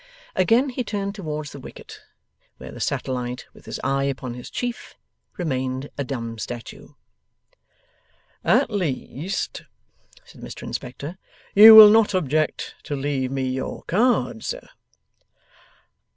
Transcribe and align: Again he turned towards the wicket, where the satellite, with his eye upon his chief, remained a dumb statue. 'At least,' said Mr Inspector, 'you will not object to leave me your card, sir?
Again 0.35 0.69
he 0.69 0.83
turned 0.83 1.13
towards 1.13 1.51
the 1.51 1.59
wicket, 1.59 1.99
where 2.57 2.71
the 2.71 2.79
satellite, 2.79 3.45
with 3.53 3.65
his 3.67 3.79
eye 3.83 4.05
upon 4.05 4.33
his 4.33 4.49
chief, 4.49 4.95
remained 5.37 5.91
a 5.95 6.03
dumb 6.03 6.39
statue. 6.39 6.95
'At 8.43 8.71
least,' 8.71 9.61
said 10.25 10.41
Mr 10.41 10.63
Inspector, 10.63 11.19
'you 11.53 11.75
will 11.75 11.91
not 11.91 12.15
object 12.15 12.73
to 12.85 12.95
leave 12.95 13.29
me 13.29 13.47
your 13.51 13.83
card, 13.83 14.43
sir? 14.43 14.67